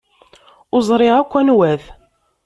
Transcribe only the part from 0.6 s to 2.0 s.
Ur ẓriɣ akk anwa-t.